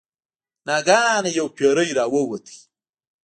ناګهانه 0.67 1.29
یو 1.39 1.47
پیری 1.55 1.89
راووت. 1.97 2.45